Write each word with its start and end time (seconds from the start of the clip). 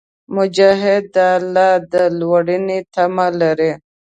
مجاهد 0.35 1.03
د 1.15 1.17
الله 1.37 1.71
د 1.91 1.93
لورینې 2.19 2.79
تمه 2.93 3.27
لري. 3.41 3.71